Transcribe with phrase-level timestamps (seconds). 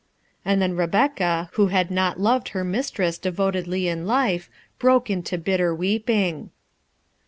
[0.43, 5.77] '"And then Rebecca, who had not loved her mistress devotedly in life, broke into bitterer,
[6.07, 6.49] ing.